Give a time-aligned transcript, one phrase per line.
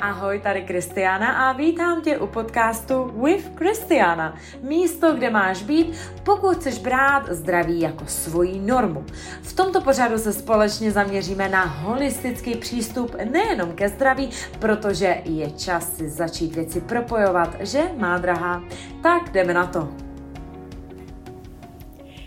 [0.00, 4.38] Ahoj, tady Kristiana a vítám tě u podcastu With Kristiana.
[4.62, 9.04] Místo, kde máš být, pokud chceš brát zdraví jako svoji normu.
[9.42, 15.96] V tomto pořadu se společně zaměříme na holistický přístup nejenom ke zdraví, protože je čas
[15.96, 18.62] si začít věci propojovat, že má drahá.
[19.02, 19.88] Tak jdeme na to.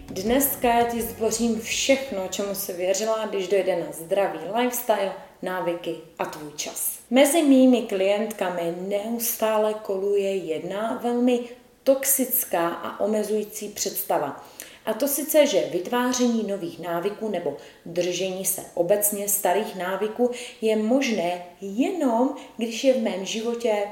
[0.07, 5.11] Dneska ti zbořím všechno, čemu se věřila, když dojde na zdravý lifestyle,
[5.43, 6.99] návyky a tvůj čas.
[7.09, 11.39] Mezi mými klientkami neustále koluje jedna velmi
[11.83, 14.45] toxická a omezující představa.
[14.85, 21.45] A to sice, že vytváření nových návyků nebo držení se obecně starých návyků je možné
[21.61, 23.87] jenom, když je v mém životě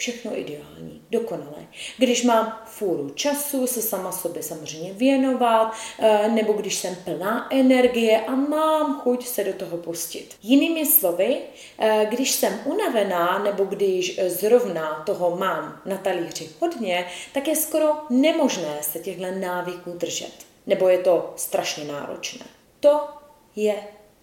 [0.00, 1.66] všechno ideální, dokonalé.
[1.98, 8.20] Když mám fůru času se sama sobě samozřejmě věnovat, eh, nebo když jsem plná energie
[8.20, 10.34] a mám chuť se do toho pustit.
[10.42, 11.38] Jinými slovy,
[11.78, 17.92] eh, když jsem unavená, nebo když zrovna toho mám na talíři hodně, tak je skoro
[18.10, 20.32] nemožné se těchto návyků držet.
[20.66, 22.46] Nebo je to strašně náročné.
[22.80, 23.08] To
[23.56, 23.74] je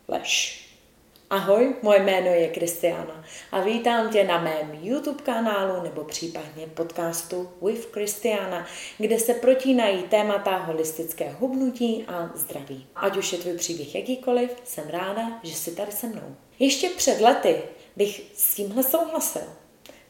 [0.08, 0.67] lež.
[1.30, 7.50] Ahoj, moje jméno je Kristiana a vítám tě na mém YouTube kanálu nebo případně podcastu
[7.62, 12.88] With Kristiana, kde se protínají témata holistické hubnutí a zdraví.
[12.96, 16.36] Ať už je tvůj příběh jakýkoliv, jsem ráda, že jsi tady se mnou.
[16.60, 17.62] Ještě před lety
[17.96, 19.54] bych s tímhle souhlasil.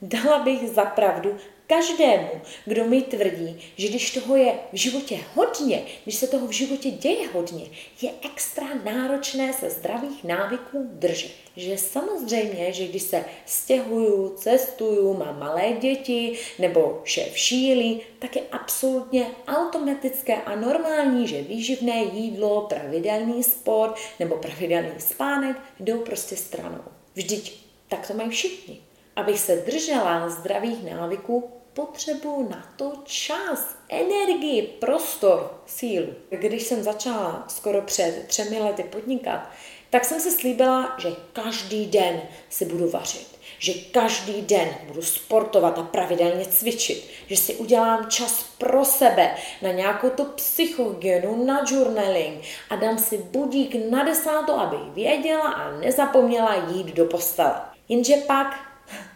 [0.02, 2.30] Dala bych za pravdu každému,
[2.66, 6.92] kdo mi tvrdí, že když toho je v životě hodně, když se toho v životě
[6.92, 7.66] děje hodně,
[8.02, 11.32] je extra náročné se zdravých návyků držet.
[11.56, 18.42] Že samozřejmě, že když se stěhuju, cestuju, mám malé děti nebo šéf šílí, tak je
[18.52, 26.84] absolutně automatické a normální, že výživné jídlo, pravidelný sport nebo pravidelný spánek jdou prostě stranou.
[27.16, 28.82] Vždyť tak to mají všichni.
[29.16, 36.14] Abych se držela zdravých návyků, potřebuji na to čas, energii, prostor, sílu.
[36.30, 39.50] Když jsem začala skoro před třemi lety podnikat,
[39.90, 43.28] tak jsem se slíbila, že každý den si budu vařit,
[43.60, 49.72] že každý den budu sportovat a pravidelně cvičit, že si udělám čas pro sebe na
[49.72, 56.56] nějakou tu psychogenu, na journaling a dám si budík na desátou, aby věděla a nezapomněla
[56.56, 57.62] jít do postele.
[57.90, 58.60] Jenže pak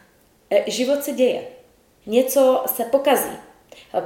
[0.68, 1.61] život se děje.
[2.12, 3.38] Něco se pokazí.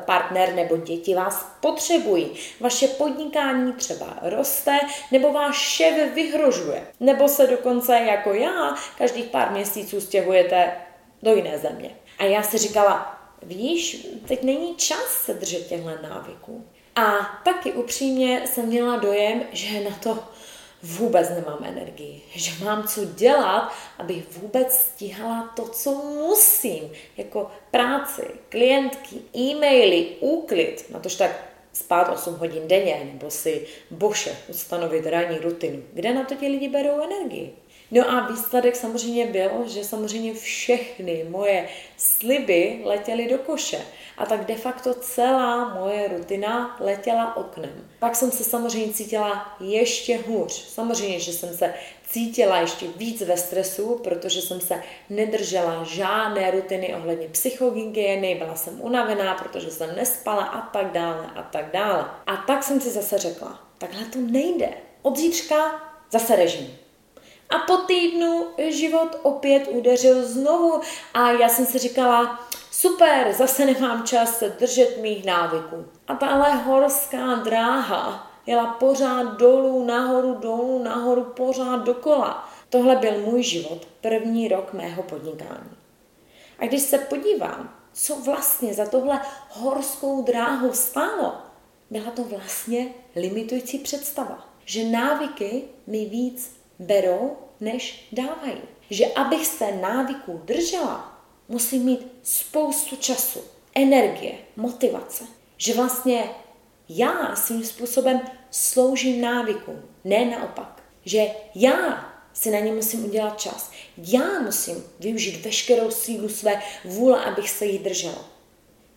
[0.05, 2.31] Partner nebo děti vás potřebují.
[2.59, 4.79] Vaše podnikání třeba roste,
[5.11, 6.87] nebo váš šéf vyhrožuje.
[6.99, 10.71] Nebo se dokonce jako já každých pár měsíců stěhujete
[11.23, 11.95] do jiné země.
[12.19, 16.65] A já si říkala, víš, teď není čas se držet těchto návyků.
[16.95, 17.11] A
[17.45, 20.19] taky upřímně jsem měla dojem, že na to
[20.85, 28.23] vůbec nemám energii, že mám co dělat, abych vůbec stíhala to, co musím, jako práci,
[28.49, 31.31] klientky, e-maily, úklid, na tož tak
[31.73, 35.83] spát 8 hodin denně, nebo si boše ustanovit ranní rutinu.
[35.93, 37.55] Kde na to ti lidi berou energii?
[37.95, 43.81] No a výsledek samozřejmě byl, že samozřejmě všechny moje sliby letěly do koše.
[44.17, 47.89] A tak de facto celá moje rutina letěla oknem.
[47.99, 50.51] Pak jsem se samozřejmě cítila ještě hůř.
[50.53, 51.73] Samozřejmě, že jsem se
[52.07, 58.81] cítila ještě víc ve stresu, protože jsem se nedržela žádné rutiny ohledně psychohygieny, byla jsem
[58.81, 62.05] unavená, protože jsem nespala a tak dále a tak dále.
[62.27, 64.69] A tak jsem si zase řekla, takhle to nejde.
[65.01, 65.81] Od zítřka
[66.11, 66.84] zase režim.
[67.55, 70.81] A po týdnu život opět udeřil znovu
[71.13, 72.39] a já jsem si říkala,
[72.71, 75.85] super, zase nemám čas se držet mých návyků.
[76.07, 82.49] A tahle horská dráha jela pořád dolů, nahoru, dolů, nahoru, pořád dokola.
[82.69, 85.71] Tohle byl můj život, první rok mého podnikání.
[86.59, 91.33] A když se podívám, co vlastně za tohle horskou dráhu stálo,
[91.89, 98.61] byla to vlastně limitující představa, že návyky mi víc berou, než dávají.
[98.89, 103.39] Že abych se návyků držela, musím mít spoustu času,
[103.75, 105.23] energie, motivace.
[105.57, 106.29] Že vlastně
[106.89, 110.83] já svým způsobem sloužím návykům, ne naopak.
[111.05, 113.71] Že já si na ně musím udělat čas.
[113.97, 118.29] Já musím využít veškerou sílu své vůle, abych se jí držela.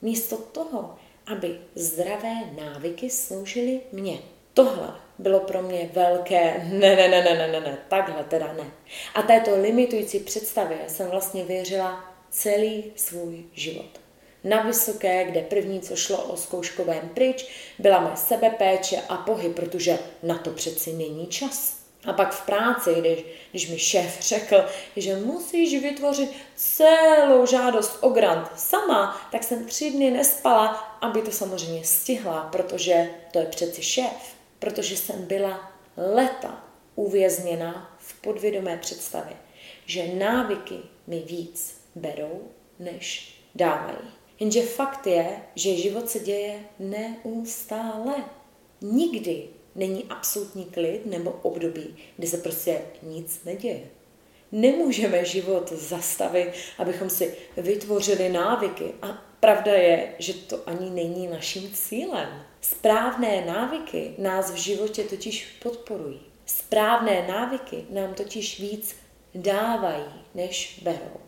[0.02, 4.18] Místo toho, aby zdravé návyky sloužily mně.
[4.54, 8.70] Tohle bylo pro mě velké ne, ne, ne, ne, ne, ne, ne, takhle teda ne.
[9.14, 14.00] A této limitující představě jsem vlastně věřila celý svůj život.
[14.44, 17.46] Na vysoké, kde první, co šlo o zkouškovém pryč,
[17.78, 21.78] byla moje sebepéče a pohyb, protože na to přeci není čas.
[22.04, 24.64] A pak v práci, když, když mi šéf řekl,
[24.96, 30.66] že musíš vytvořit celou žádost o grant sama, tak jsem tři dny nespala,
[31.00, 34.37] aby to samozřejmě stihla, protože to je přeci šéf.
[34.58, 36.64] Protože jsem byla leta
[36.94, 39.36] uvězněna v podvědomé představě,
[39.86, 42.42] že návyky mi víc berou,
[42.78, 43.98] než dávají.
[44.40, 48.24] Jenže fakt je, že život se děje neustále.
[48.80, 53.80] Nikdy není absolutní klid nebo období, kdy se prostě nic neděje.
[54.52, 58.94] Nemůžeme život zastavit, abychom si vytvořili návyky.
[59.02, 62.42] A pravda je, že to ani není naším cílem.
[62.60, 66.20] Správné návyky nás v životě totiž podporují.
[66.46, 68.96] Správné návyky nám totiž víc
[69.34, 70.04] dávají,
[70.34, 71.20] než berou.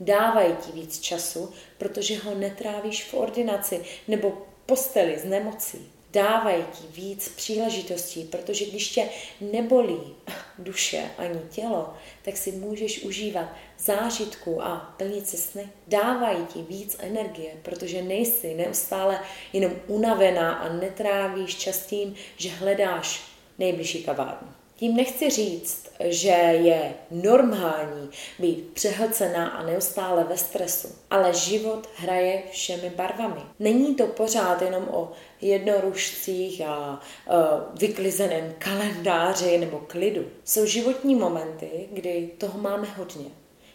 [0.00, 7.00] Dávají ti víc času, protože ho netrávíš v ordinaci nebo posteli z nemocí dávají ti
[7.00, 9.08] víc příležitostí, protože když tě
[9.40, 10.14] nebolí
[10.58, 13.48] duše ani tělo, tak si můžeš užívat
[13.78, 15.68] zážitku a plnit si sny.
[15.86, 19.20] Dávají ti víc energie, protože nejsi neustále
[19.52, 23.22] jenom unavená a netrávíš čas tím, že hledáš
[23.58, 24.61] nejbližší kavárnu.
[24.76, 26.30] Tím nechci říct, že
[26.62, 33.40] je normální být přehlcená a neustále ve stresu, ale život hraje všemi barvami.
[33.58, 37.34] Není to pořád jenom o jednorušcích a uh,
[37.78, 40.24] vyklizeném kalendáři nebo klidu.
[40.44, 43.26] Jsou životní momenty, kdy toho máme hodně,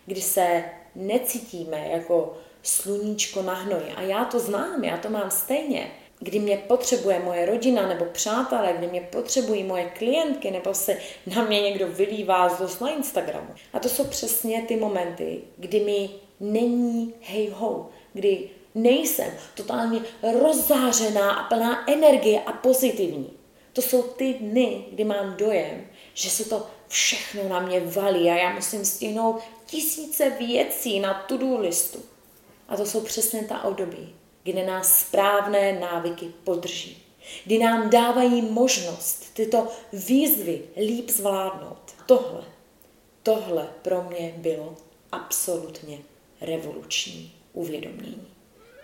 [0.05, 0.63] kdy se
[0.95, 3.91] necítíme jako sluníčko na hnoji.
[3.95, 8.73] A já to znám, já to mám stejně kdy mě potřebuje moje rodina nebo přátelé,
[8.77, 10.97] kdy mě potřebují moje klientky, nebo se
[11.35, 13.49] na mě někdo vylívá z dost na Instagramu.
[13.73, 16.09] A to jsou přesně ty momenty, kdy mi
[16.39, 20.01] není hej ho, kdy nejsem totálně
[20.41, 23.33] rozzářená a plná energie a pozitivní.
[23.73, 28.35] To jsou ty dny, kdy mám dojem, že se to všechno na mě valí a
[28.35, 31.99] já musím stihnout tisíce věcí na to-do listu.
[32.67, 34.15] A to jsou přesně ta období,
[34.47, 37.03] kdy nás správné návyky podrží,
[37.45, 41.95] kdy nám dávají možnost tyto výzvy líp zvládnout.
[42.05, 42.43] Tohle,
[43.23, 44.75] tohle pro mě bylo
[45.11, 45.97] absolutně
[46.41, 48.27] revoluční uvědomění.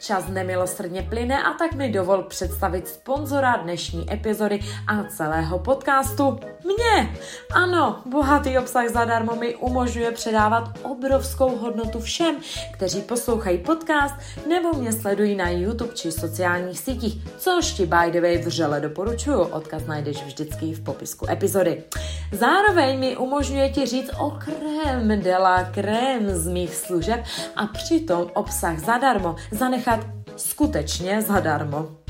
[0.04, 6.40] Čas nemilosrdně plyne a tak mi dovol představit sponzora dnešní epizody a celého podcastu.
[6.66, 7.16] Mě!
[7.54, 12.36] Ano, bohatý obsah zadarmo mi umožňuje předávat obrovskou hodnotu všem,
[12.74, 14.16] kteří poslouchají podcast
[14.48, 19.40] nebo mě sledují na YouTube či sociálních sítích, což ti by the way vřele doporučuju.
[19.40, 21.84] Odkaz najdeš vždycky v popisku epizody.
[22.32, 27.24] Zároveň mi umožňuje ti říct o krém de la krém z mých služeb
[27.56, 29.36] a přitom obsah zadarmo
[29.94, 32.03] zanechat skutečně zadarmo.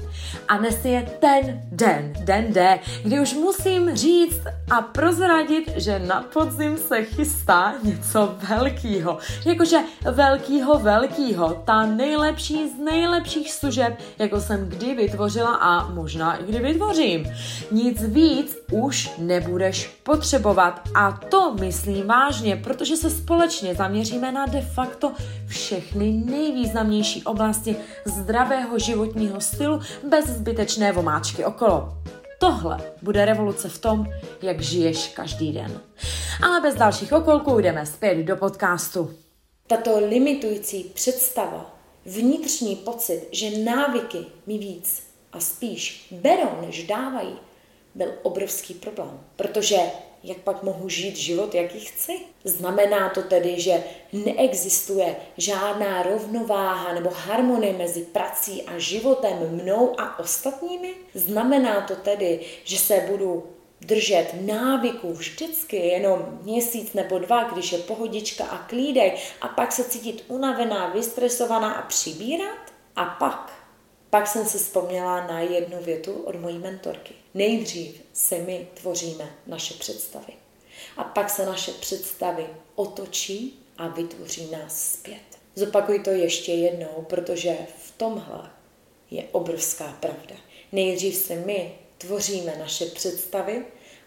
[0.47, 4.41] A dnes je ten den, den D, kdy už musím říct
[4.71, 9.17] a prozradit, že na podzim se chystá něco velkýho.
[9.45, 9.77] Jakože
[10.11, 11.61] velkýho, velkýho.
[11.65, 17.25] Ta nejlepší z nejlepších služeb, jako jsem kdy vytvořila a možná i kdy vytvořím.
[17.71, 20.81] Nic víc už nebudeš potřebovat.
[20.95, 25.11] A to myslím vážně, protože se společně zaměříme na de facto
[25.47, 27.75] všechny nejvýznamnější oblasti
[28.05, 29.79] zdravého životního stylu
[30.23, 31.93] bez zbytečné vomáčky okolo.
[32.39, 34.05] Tohle bude revoluce v tom,
[34.41, 35.81] jak žiješ každý den.
[36.43, 39.13] Ale bez dalších okolků jdeme zpět do podcastu.
[39.67, 47.35] Tato limitující představa, vnitřní pocit, že návyky mi víc a spíš berou, než dávají,
[47.95, 49.19] byl obrovský problém.
[49.35, 49.77] Protože
[50.23, 52.19] jak pak mohu žít život, jaký chci?
[52.43, 60.19] Znamená to tedy, že neexistuje žádná rovnováha nebo harmonie mezi prací a životem mnou a
[60.19, 60.93] ostatními?
[61.13, 63.43] Znamená to tedy, že se budu
[63.81, 69.83] držet návyku vždycky jenom měsíc nebo dva, když je pohodička a klídek a pak se
[69.83, 72.59] cítit unavená, vystresovaná a přibírat?
[72.95, 73.62] A pak
[74.13, 77.13] pak jsem si vzpomněla na jednu větu od mojí mentorky.
[77.33, 80.33] Nejdřív se my tvoříme naše představy.
[80.97, 85.39] A pak se naše představy otočí a vytvoří nás zpět.
[85.55, 88.51] Zopakuj to ještě jednou, protože v tomhle
[89.11, 90.35] je obrovská pravda.
[90.71, 93.65] Nejdřív se my tvoříme naše představy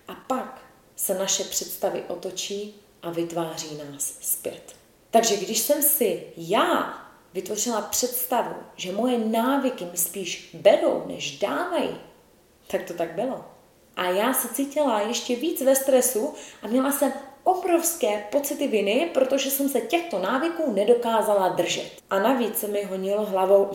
[0.08, 0.62] a pak
[0.96, 4.76] se naše představy otočí a vytváří nás zpět.
[5.10, 7.05] Takže když jsem si já
[7.36, 11.96] vytvořila představu, že moje návyky mi spíš berou, než dávají,
[12.66, 13.44] tak to tak bylo.
[13.96, 17.12] A já se cítila ještě víc ve stresu a měla jsem
[17.44, 21.90] obrovské pocity viny, protože jsem se těchto návyků nedokázala držet.
[22.10, 23.70] A navíc se mi honilo hlavou,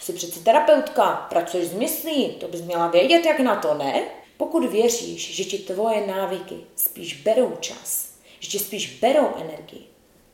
[0.00, 4.02] jsi přeci terapeutka, pracuješ s myslí, to bys měla vědět, jak na to, ne?
[4.36, 9.86] Pokud věříš, že ti tvoje návyky spíš berou čas, že ti spíš berou energii,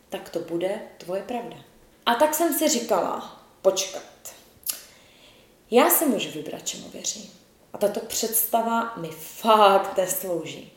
[0.08, 1.71] tak to bude tvoje pravda.
[2.06, 4.02] A tak jsem si říkala, počkat,
[5.70, 7.30] já si můžu vybrat, čemu věřím.
[7.72, 10.72] A tato představa mi fakt neslouží.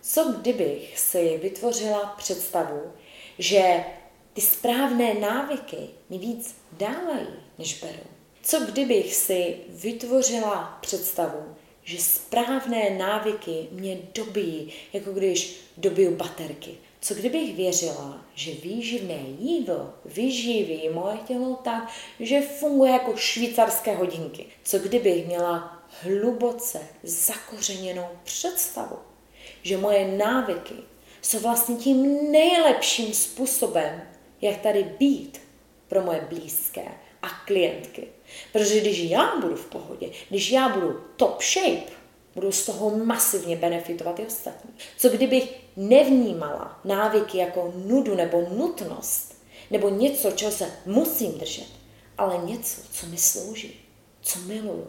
[0.00, 2.92] Co kdybych si vytvořila představu,
[3.38, 3.84] že
[4.32, 7.26] ty správné návyky mi víc dávají,
[7.58, 8.10] než berou?
[8.42, 16.78] Co kdybych si vytvořila představu, že správné návyky mě dobíjí, jako když dobiju baterky?
[17.00, 21.90] Co kdybych věřila, že výživné jídlo vyživí moje tělo tak,
[22.20, 24.46] že funguje jako švýcarské hodinky?
[24.64, 28.98] Co kdybych měla hluboce zakořeněnou představu,
[29.62, 30.74] že moje návyky
[31.22, 34.02] jsou vlastně tím nejlepším způsobem,
[34.40, 35.40] jak tady být
[35.88, 36.84] pro moje blízké
[37.22, 38.08] a klientky.
[38.52, 41.99] Protože když já budu v pohodě, když já budu top shape,
[42.40, 44.70] budu z toho masivně benefitovat i ostatní.
[44.96, 49.34] Co kdybych nevnímala návyky jako nudu nebo nutnost,
[49.70, 51.66] nebo něco, čeho se musím držet,
[52.18, 53.80] ale něco, co mi slouží,
[54.20, 54.86] co miluju,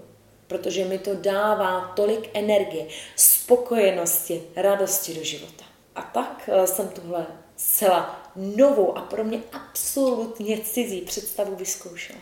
[0.48, 5.66] protože mi to dává tolik energie, spokojenosti, radosti do života.
[5.96, 12.20] A tak eh, jsem tuhle zcela novou a pro mě absolutně cizí představu vyzkoušela.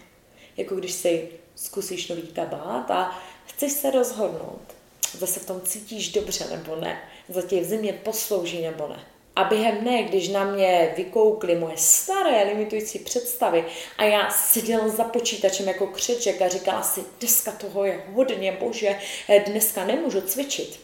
[0.57, 4.78] Jako když si zkusíš nový kabát a chceš se rozhodnout,
[5.17, 9.05] zase v tom cítíš dobře nebo ne, za tě v zimě poslouží nebo ne.
[9.35, 13.65] A během dne, když na mě vykoukly moje staré limitující představy
[13.97, 18.99] a já seděla za počítačem jako křeček a říkala si, dneska toho je hodně, bože,
[19.45, 20.79] dneska nemůžu cvičit,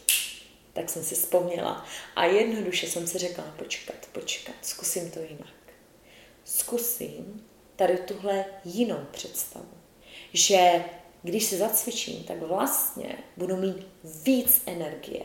[0.72, 5.54] tak jsem si vzpomněla a jednoduše jsem si řekla, počkat, počkat, zkusím to jinak.
[6.44, 9.70] Zkusím tady tuhle jinou představu,
[10.32, 10.84] že
[11.26, 15.22] když se zacvičím, tak vlastně budu mít víc energie,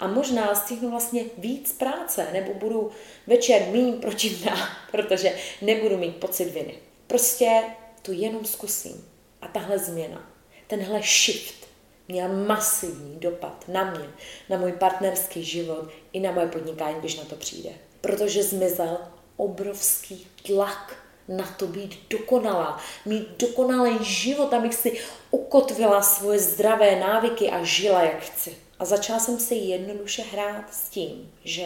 [0.00, 2.90] a možná stihnu vlastně víc práce, nebo budu
[3.26, 6.74] večer méně protivná, protože nebudu mít pocit viny.
[7.06, 7.62] Prostě
[8.02, 9.08] to jenom zkusím.
[9.42, 10.30] A tahle změna,
[10.66, 11.66] tenhle shift
[12.08, 14.08] měl masivní dopad na mě,
[14.48, 17.70] na můj partnerský život i na moje podnikání, když na to přijde.
[18.00, 18.98] Protože zmizel
[19.36, 20.96] obrovský tlak
[21.30, 28.02] na to být dokonalá, mít dokonalý život, abych si ukotvila svoje zdravé návyky a žila,
[28.02, 28.56] jak chci.
[28.78, 31.64] A začala jsem si jednoduše hrát s tím, že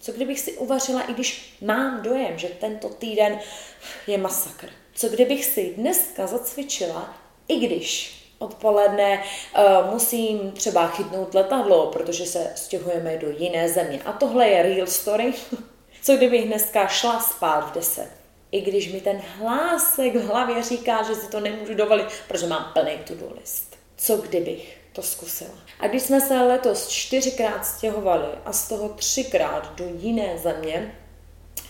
[0.00, 3.38] co kdybych si uvařila, i když mám dojem, že tento týden
[4.06, 4.68] je masakr.
[4.94, 7.14] Co kdybych si dneska zacvičila,
[7.48, 14.00] i když odpoledne uh, musím třeba chytnout letadlo, protože se stěhujeme do jiné země.
[14.04, 15.34] A tohle je real story.
[16.02, 18.08] Co kdybych dneska šla spát v 10?
[18.52, 22.70] I když mi ten hlásek v hlavě říká, že si to nemůžu dovolit, protože mám
[22.72, 23.76] plný to-do list.
[23.96, 25.58] Co kdybych to zkusila.
[25.80, 30.94] A když jsme se letos čtyřikrát stěhovali a z toho třikrát do jiné země,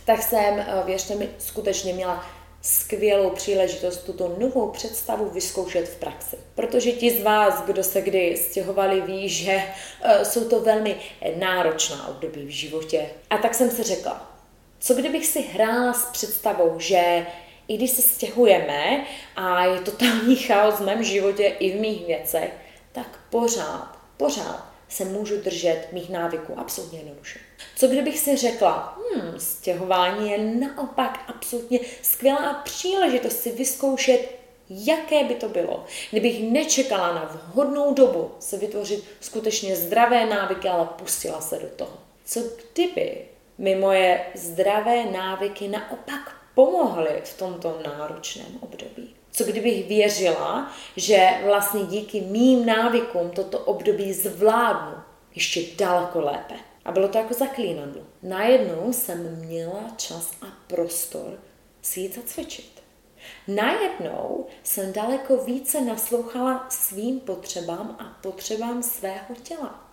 [0.04, 2.26] tak jsem, eh, věřte mi, skutečně měla
[2.66, 6.37] skvělou příležitost tuto novou představu vyzkoušet v praxi.
[6.54, 9.62] Protože ti z vás, kdo se kdy stěhovali, ví, že
[10.04, 10.97] uh, jsou to velmi
[11.37, 13.11] náročná období v životě.
[13.30, 14.36] A tak jsem si řekla,
[14.80, 17.26] co kdybych si hrála s představou, že
[17.68, 19.04] i když se stěhujeme
[19.37, 22.50] a je totální chaos v mém životě i v mých věcech,
[22.92, 27.38] tak pořád, pořád se můžu držet mých návyků absolutně jednoduše.
[27.76, 34.37] Co kdybych si řekla, hmm, stěhování je naopak absolutně skvělá příležitost si vyzkoušet,
[34.71, 40.88] jaké by to bylo, kdybych nečekala na vhodnou dobu se vytvořit skutečně zdravé návyky, ale
[40.97, 41.99] pustila se do toho.
[42.25, 42.40] Co
[42.73, 43.25] kdyby
[43.59, 49.15] mi moje zdravé návyky naopak pomohly v tomto náročném období?
[49.31, 54.97] Co kdybych věřila, že vlastně díky mým návykům toto období zvládnu
[55.35, 56.55] ještě daleko lépe.
[56.85, 58.03] A bylo to jako zaklínadlo.
[58.23, 61.39] Najednou jsem měla čas a prostor
[61.83, 62.83] si jít zacvičit.
[63.49, 69.86] Najednou jsem daleko více naslouchala svým potřebám a potřebám svého těla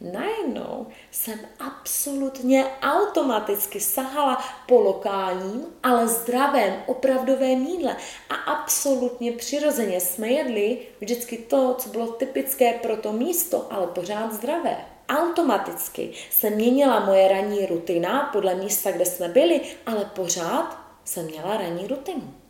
[0.00, 7.96] najednou jsem absolutně automaticky sahala po lokálním, ale zdravém, opravdovém jídle.
[8.30, 14.32] A absolutně přirozeně jsme jedli vždycky to, co bylo typické pro to místo, ale pořád
[14.32, 14.76] zdravé.
[15.08, 21.56] Automaticky se měnila moje ranní rutina podle místa, kde jsme byli, ale pořád jsem měla
[21.56, 22.41] ranní rutinu.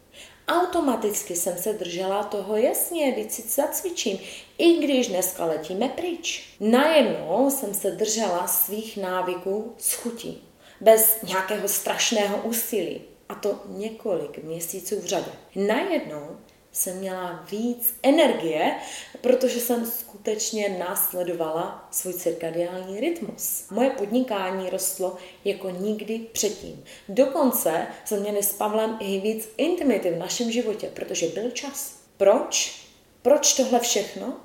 [0.52, 4.18] Automaticky jsem se držela toho, jasně, teď si zacvičím,
[4.58, 6.56] i když dneska letíme pryč.
[6.60, 10.42] Najednou jsem se držela svých návyků s chutí,
[10.80, 13.00] bez nějakého strašného úsilí.
[13.28, 15.30] A to několik měsíců v řadě.
[15.56, 16.36] Najednou
[16.72, 18.74] jsem měla víc energie,
[19.20, 23.64] protože jsem skutečně následovala svůj cirkadiální rytmus.
[23.70, 26.84] Moje podnikání rostlo jako nikdy předtím.
[27.08, 31.96] Dokonce jsme měli s Pavlem i víc intimity v našem životě, protože byl čas.
[32.16, 32.82] Proč?
[33.22, 34.36] Proč tohle všechno?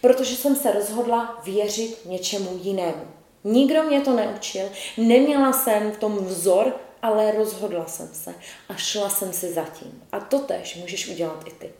[0.00, 3.06] Protože jsem se rozhodla věřit něčemu jinému.
[3.44, 8.34] Nikdo mě to neučil, neměla jsem v tom vzor, ale rozhodla jsem se
[8.68, 10.02] a šla jsem si zatím.
[10.12, 11.72] A to tež můžeš udělat i ty.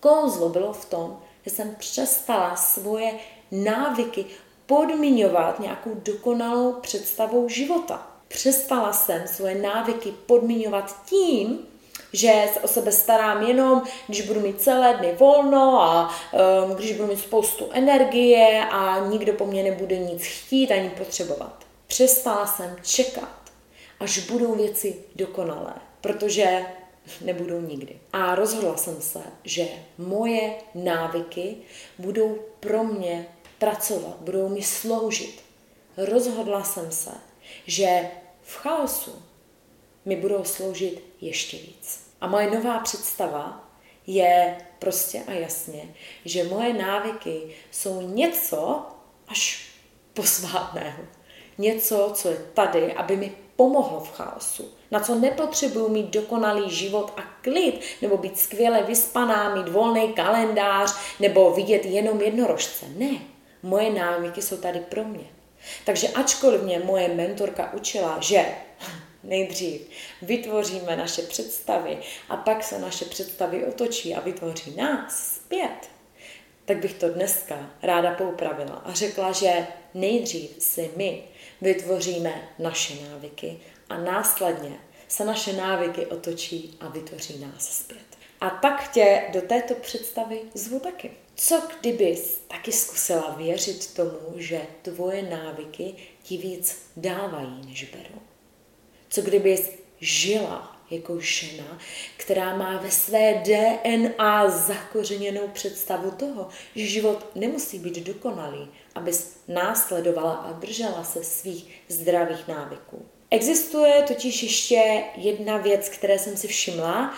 [0.00, 3.12] Kouzlo bylo v tom, že jsem přestala svoje
[3.50, 4.24] návyky
[4.66, 8.06] podmiňovat nějakou dokonalou představou života.
[8.28, 11.58] Přestala jsem svoje návyky podmiňovat tím,
[12.12, 16.10] že se o sebe starám jenom, když budu mít celé dny volno a
[16.64, 21.64] um, když budu mít spoustu energie a nikdo po mně nebude nic chtít ani potřebovat.
[21.86, 23.45] Přestala jsem čekat,
[24.00, 26.66] až budou věci dokonalé, protože
[27.20, 28.00] nebudou nikdy.
[28.12, 31.56] A rozhodla jsem se, že moje návyky
[31.98, 35.42] budou pro mě pracovat, budou mi sloužit.
[35.96, 37.10] Rozhodla jsem se,
[37.66, 38.10] že
[38.42, 39.22] v chaosu
[40.04, 42.00] mi budou sloužit ještě víc.
[42.20, 43.70] A moje nová představa
[44.06, 48.86] je prostě a jasně, že moje návyky jsou něco
[49.28, 49.68] až
[50.14, 51.02] posvátného.
[51.58, 54.72] Něco, co je tady, aby mi pomohlo v chaosu.
[54.90, 60.94] Na co nepotřebuju mít dokonalý život a klid, nebo být skvěle vyspaná, mít volný kalendář,
[61.20, 62.86] nebo vidět jenom jednorožce.
[62.96, 63.18] Ne,
[63.62, 65.24] moje návyky jsou tady pro mě.
[65.84, 68.46] Takže ačkoliv mě moje mentorka učila, že
[69.24, 69.80] nejdřív
[70.22, 71.98] vytvoříme naše představy
[72.28, 75.90] a pak se naše představy otočí a vytvoří nás zpět,
[76.64, 81.22] tak bych to dneska ráda poupravila a řekla, že nejdřív si my
[81.60, 84.76] vytvoříme naše návyky a následně
[85.08, 88.06] se naše návyky otočí a vytvoří nás zpět.
[88.40, 91.10] A tak tě do této představy zvu taky.
[91.34, 98.20] Co kdybys taky zkusila věřit tomu, že tvoje návyky ti víc dávají, než berou?
[99.08, 99.70] Co kdybys
[100.00, 101.78] žila jako žena,
[102.16, 110.34] která má ve své DNA zakořeněnou představu toho, že život nemusí být dokonalý, abys následovala
[110.34, 113.06] a držela se svých zdravých návyků.
[113.30, 117.14] Existuje totiž ještě jedna věc, které jsem si všimla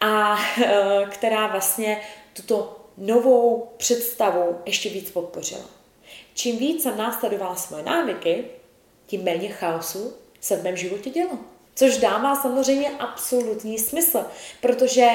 [0.00, 2.00] a eh, která vlastně
[2.32, 5.64] tuto novou představu ještě víc podpořila.
[6.34, 8.44] Čím víc jsem následovala svoje návyky,
[9.06, 11.38] tím méně chaosu se v mém životě dělo.
[11.74, 14.24] Což dává samozřejmě absolutní smysl,
[14.60, 15.08] protože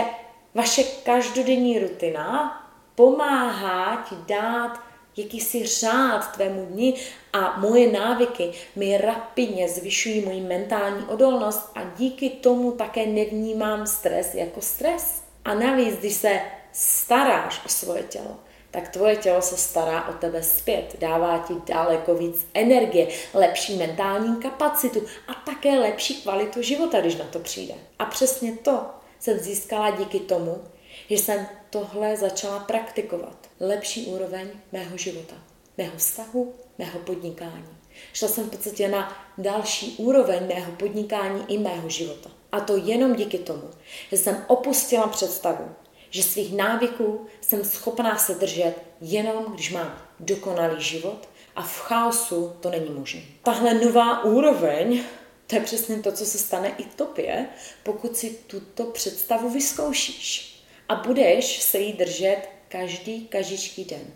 [0.54, 2.56] vaše každodenní rutina
[2.96, 4.80] pomáhá ti dát
[5.18, 6.94] jakýsi řád tvému dni
[7.34, 14.36] a moje návyky mi rapidně zvyšují moji mentální odolnost a díky tomu také nevnímám stres
[14.36, 15.24] jako stres.
[15.46, 16.42] A navíc, když se
[16.72, 18.38] staráš o svoje tělo,
[18.72, 24.36] tak tvoje tělo se stará o tebe zpět, dává ti daleko víc energie, lepší mentální
[24.36, 27.74] kapacitu a také lepší kvalitu života, když na to přijde.
[28.00, 28.86] A přesně to
[29.20, 30.62] jsem získala díky tomu,
[31.10, 33.38] že jsem tohle začala praktikovat.
[33.60, 35.36] Lepší úroveň mého života,
[35.78, 37.80] mého vztahu, mého podnikání.
[38.14, 42.30] Šla jsem v podstatě na další úroveň mého podnikání i mého života.
[42.52, 43.70] A to jenom díky tomu,
[44.12, 45.70] že jsem opustila představu,
[46.10, 52.56] že svých návyků jsem schopná se držet jenom, když mám dokonalý život a v chaosu
[52.60, 53.22] to není možné.
[53.44, 55.04] Tahle nová úroveň,
[55.48, 57.48] to je přesně to, co se stane i tobě,
[57.84, 64.14] pokud si tuto představu vyzkoušíš a budeš se jí držet každý, každý den.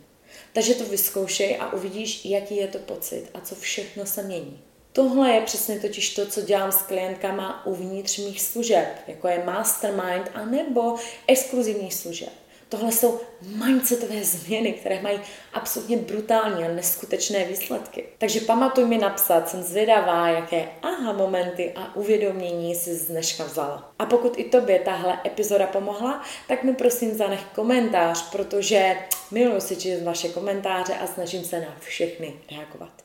[0.53, 4.59] Takže to vyzkoušej a uvidíš, jaký je to pocit a co všechno se mění.
[4.93, 10.31] Tohle je přesně totiž to, co dělám s klientkama uvnitř mých služeb, jako je mastermind
[10.33, 10.95] a nebo
[11.27, 12.29] exkluzivních služeb.
[12.69, 15.19] Tohle jsou mindsetové změny, které mají
[15.53, 18.05] absolutně brutální a neskutečné výsledky.
[18.17, 23.93] Takže pamatuj mi napsat, jsem zvědavá, jaké aha momenty a uvědomění si z dneška vzala.
[23.99, 28.97] A pokud i tobě tahle epizoda pomohla, tak mi prosím zanech komentář, protože
[29.31, 33.02] miluji si číst vaše komentáře a snažím se na všechny reagovat.